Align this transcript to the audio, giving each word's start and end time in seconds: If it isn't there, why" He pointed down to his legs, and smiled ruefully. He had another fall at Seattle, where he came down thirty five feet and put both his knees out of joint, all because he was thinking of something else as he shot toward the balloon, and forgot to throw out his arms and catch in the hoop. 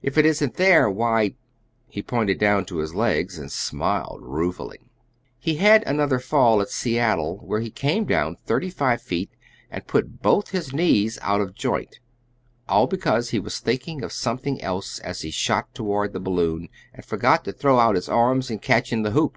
If 0.00 0.16
it 0.16 0.24
isn't 0.24 0.54
there, 0.58 0.88
why" 0.88 1.34
He 1.88 2.00
pointed 2.00 2.38
down 2.38 2.66
to 2.66 2.76
his 2.78 2.94
legs, 2.94 3.36
and 3.36 3.50
smiled 3.50 4.20
ruefully. 4.22 4.78
He 5.40 5.56
had 5.56 5.82
another 5.88 6.20
fall 6.20 6.60
at 6.60 6.68
Seattle, 6.70 7.38
where 7.38 7.58
he 7.58 7.72
came 7.72 8.04
down 8.04 8.36
thirty 8.36 8.70
five 8.70 9.02
feet 9.02 9.28
and 9.68 9.84
put 9.88 10.22
both 10.22 10.50
his 10.50 10.72
knees 10.72 11.18
out 11.20 11.40
of 11.40 11.56
joint, 11.56 11.98
all 12.68 12.86
because 12.86 13.30
he 13.30 13.40
was 13.40 13.58
thinking 13.58 14.04
of 14.04 14.12
something 14.12 14.62
else 14.62 15.00
as 15.00 15.22
he 15.22 15.32
shot 15.32 15.74
toward 15.74 16.12
the 16.12 16.20
balloon, 16.20 16.68
and 16.94 17.04
forgot 17.04 17.44
to 17.46 17.52
throw 17.52 17.80
out 17.80 17.96
his 17.96 18.08
arms 18.08 18.50
and 18.50 18.62
catch 18.62 18.92
in 18.92 19.02
the 19.02 19.10
hoop. 19.10 19.36